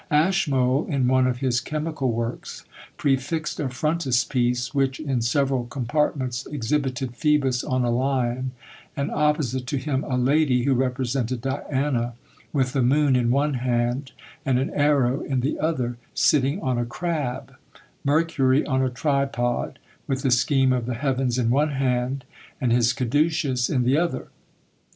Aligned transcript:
Ashmole, 0.09 0.87
in 0.87 1.07
one 1.07 1.27
of 1.27 1.41
his 1.41 1.61
chemical 1.61 2.11
works, 2.11 2.65
prefixed 2.97 3.59
a 3.59 3.69
frontispiece, 3.69 4.73
which, 4.73 4.99
in 4.99 5.21
several 5.21 5.65
compartments, 5.67 6.47
exhibited 6.47 7.15
Phoebus 7.15 7.63
on 7.63 7.83
a 7.83 7.91
lion, 7.91 8.49
and 8.97 9.11
opposite 9.11 9.67
to 9.67 9.77
him 9.77 10.03
a 10.03 10.17
lady, 10.17 10.63
who 10.63 10.73
represented 10.73 11.41
Diana, 11.41 12.13
with 12.51 12.73
the 12.73 12.81
moon 12.81 13.15
in 13.15 13.29
one 13.29 13.53
hand 13.53 14.11
and 14.43 14.57
an 14.57 14.71
arrow 14.73 15.21
in 15.21 15.41
the 15.41 15.59
other, 15.59 15.97
sitting 16.15 16.59
on 16.61 16.79
a 16.79 16.85
crab; 16.87 17.53
Mercury 18.03 18.65
on 18.65 18.81
a 18.81 18.89
tripod, 18.89 19.77
with 20.07 20.23
the 20.23 20.31
scheme 20.31 20.73
of 20.73 20.87
the 20.87 20.95
heavens 20.95 21.37
in 21.37 21.51
one 21.51 21.73
hand, 21.73 22.25
and 22.59 22.71
his 22.71 22.91
caduccus 22.91 23.69
in 23.69 23.83
the 23.83 23.99
other. 23.99 24.29